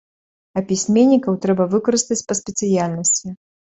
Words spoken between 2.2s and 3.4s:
па спецыяльнасці.